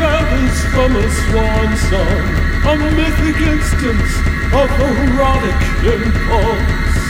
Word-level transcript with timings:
Feathers 0.00 0.64
from 0.72 0.96
a 0.96 1.08
swan 1.10 1.76
song, 1.90 2.24
a 2.70 2.90
mythic 2.96 3.36
instance 3.42 4.12
of 4.60 4.68
erotic 4.80 5.60
impulse. 5.84 7.00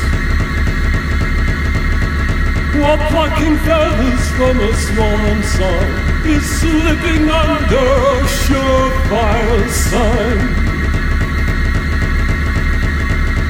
While 2.80 3.00
plucking 3.10 3.56
feathers 3.66 4.24
from 4.36 4.60
a 4.60 4.72
swan 4.86 5.42
song 5.56 5.90
is 6.26 6.44
slipping 6.58 7.28
under 7.28 7.86
a 8.14 8.26
surefire 8.42 9.68
sign. 9.70 10.40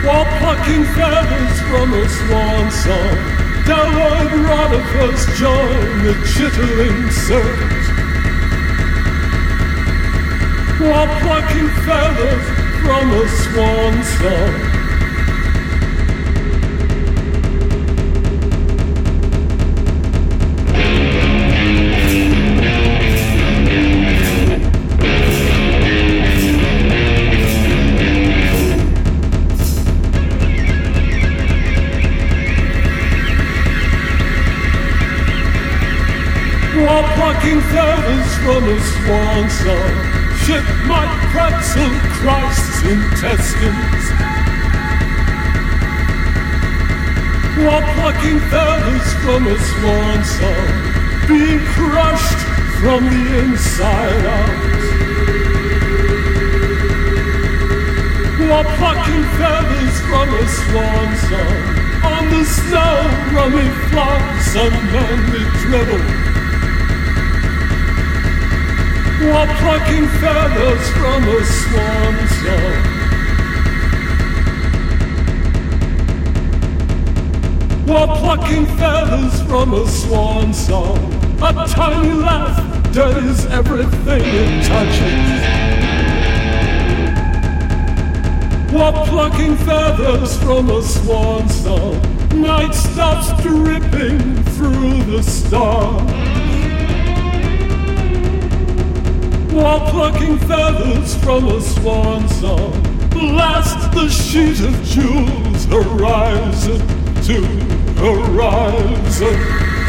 While 0.05 0.29
plucking 0.39 0.85
feathers 0.97 1.57
from 1.69 1.95
a 1.95 2.09
swan 2.09 2.71
song, 2.71 3.17
Delroy 3.65 4.27
Rodifers 4.49 5.39
join 5.39 6.05
the 6.05 6.15
chittering 6.33 7.11
circuit. 7.11 7.90
While 10.81 11.07
plucking 11.21 11.69
feathers 11.85 12.47
from 12.81 13.13
a 13.13 13.29
swan 13.29 14.03
song. 14.03 14.71
While 36.81 37.05
plucking 37.15 37.61
feathers 37.61 38.31
from 38.39 38.65
a 38.65 38.81
swan 38.81 39.51
song, 39.51 40.10
shit 40.47 40.65
might 40.87 41.13
pretzel 41.33 41.91
Christ's 42.17 42.83
intestines. 42.85 44.05
While 47.61 47.85
plucking 47.95 48.41
feathers 48.49 49.09
from 49.23 49.47
a 49.47 49.59
swan 49.59 50.25
song, 50.25 50.69
being 51.29 51.61
crushed 51.77 52.41
from 52.81 53.05
the 53.05 53.25
inside 53.43 54.25
out. 54.39 54.81
While 58.49 58.65
plucking 58.79 59.25
feathers 59.37 59.97
from 60.09 60.29
a 60.35 60.49
swan 60.49 61.09
song, 61.29 61.81
on 62.15 62.31
the 62.31 62.45
snow 62.45 62.95
running 63.35 63.73
flocks 63.91 64.57
unmanly 64.57 65.45
dribble. 65.61 66.30
While 69.21 69.47
plucking 69.47 70.09
feathers 70.19 70.91
from 70.93 71.29
a 71.29 71.45
swan 71.45 72.29
song. 72.41 73.01
While 77.87 78.17
plucking 78.17 78.67
feathers 78.79 79.43
from 79.43 79.75
a 79.75 79.87
swan 79.87 80.55
song, 80.55 81.13
a 81.43 81.53
tiny 81.69 82.15
laugh 82.15 82.93
dirties 82.93 83.45
everything 83.45 84.23
it 84.25 84.67
touches. 84.67 85.41
While 88.73 89.05
plucking 89.07 89.57
feathers 89.57 90.43
from 90.43 90.71
a 90.71 90.83
swan 90.83 91.47
song, 91.51 92.01
night 92.41 92.73
stops 92.73 93.43
dripping 93.43 94.43
through 94.55 95.03
the 95.03 95.23
stars. 95.23 96.70
While 99.61 99.91
plucking 99.91 100.39
feathers 100.39 101.15
from 101.17 101.47
a 101.49 101.61
swan 101.61 102.27
song, 102.31 102.73
blast 103.11 103.93
the 103.93 104.09
sheet 104.09 104.59
of 104.61 104.83
jewels 104.85 105.67
horizon 105.67 106.81
to 107.25 107.43
horizon. 108.01 109.80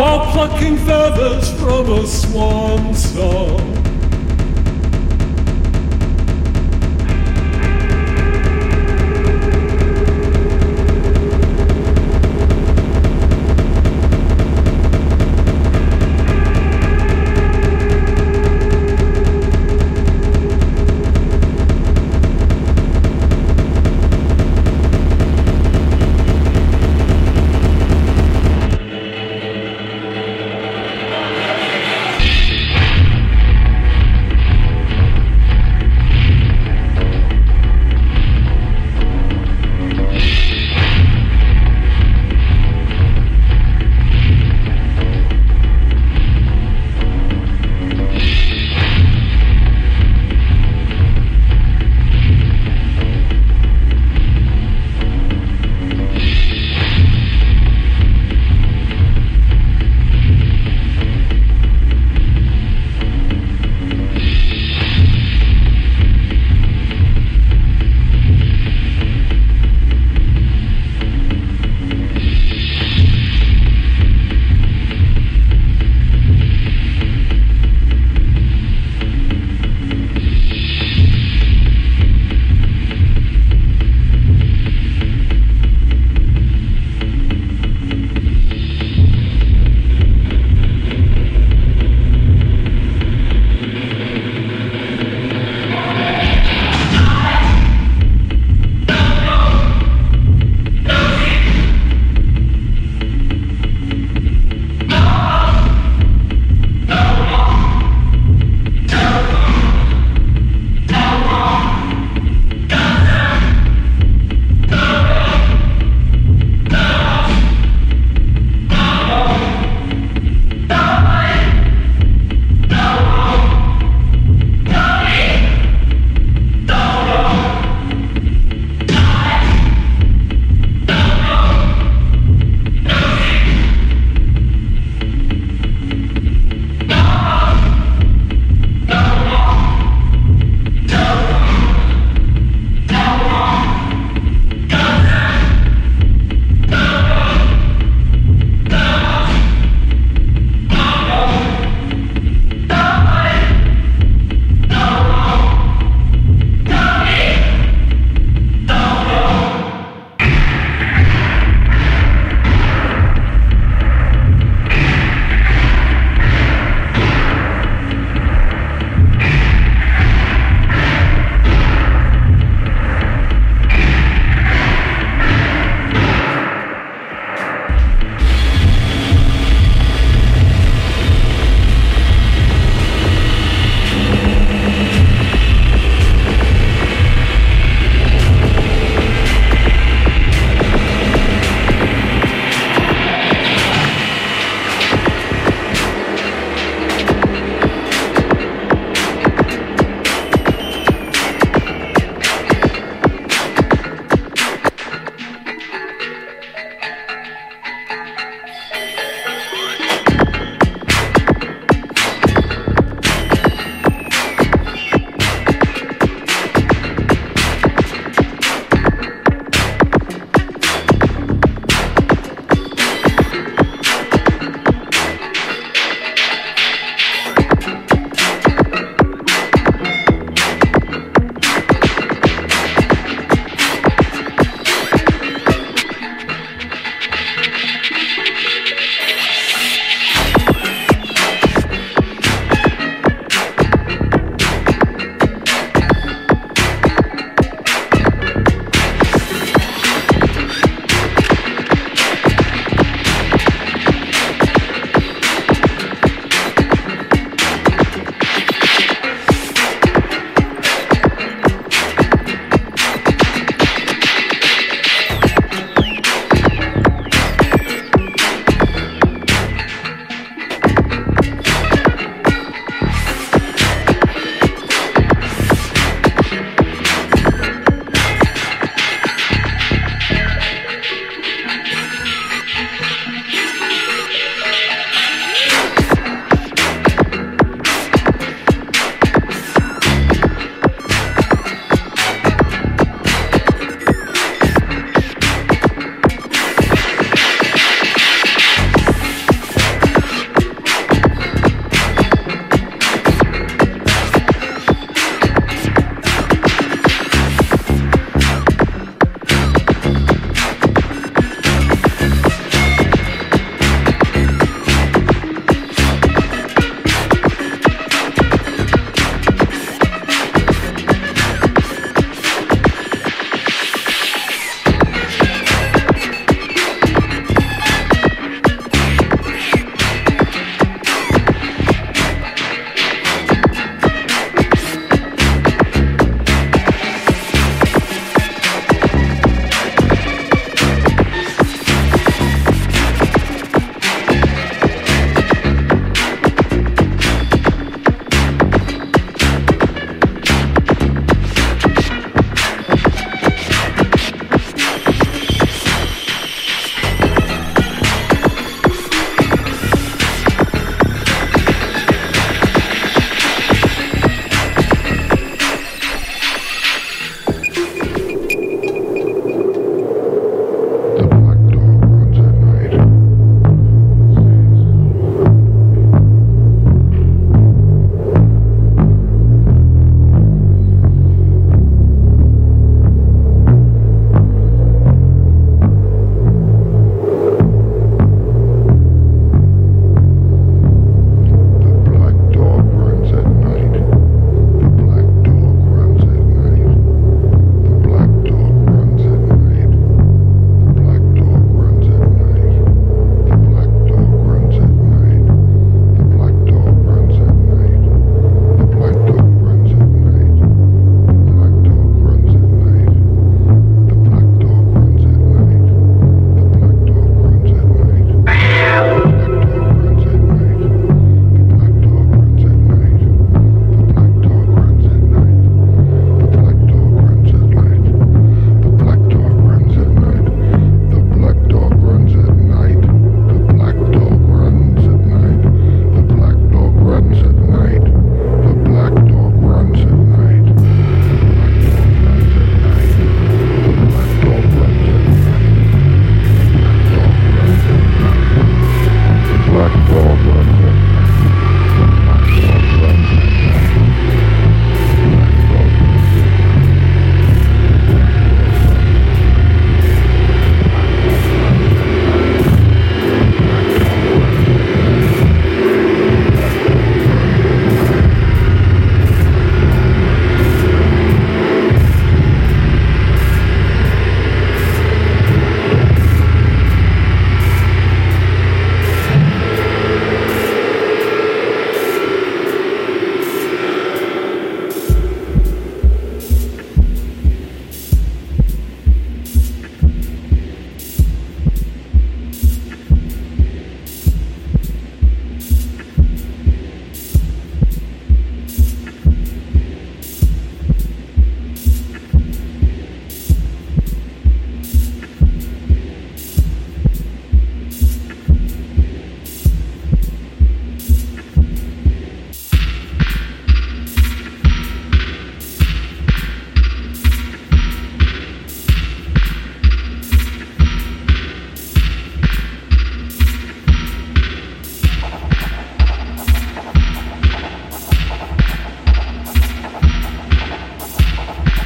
While 0.00 0.32
plucking 0.32 0.78
feathers 0.78 1.50
from 1.60 1.92
a 1.92 2.06
swan 2.06 2.94
song. 2.94 3.79